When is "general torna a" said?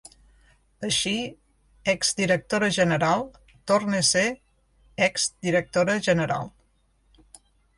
2.79-4.07